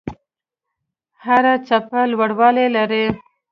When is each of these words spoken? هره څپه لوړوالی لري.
هره 1.23 1.53
څپه 1.67 2.01
لوړوالی 2.11 2.67
لري. 2.75 3.05